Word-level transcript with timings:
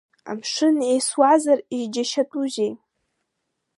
Амшын 0.29 0.77
еисуазар, 0.91 1.59
изџьашьатәузеи… 1.75 2.71